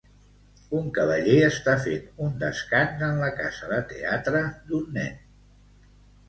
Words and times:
Un 0.77 0.85
cavaller 0.93 1.35
està 1.47 1.75
fent 1.83 2.07
un 2.27 2.33
descans 2.45 3.05
en 3.09 3.21
la 3.25 3.29
casa 3.41 3.71
de 3.75 3.79
teatre 3.93 4.43
d'un 4.73 4.91
nen. 4.99 5.23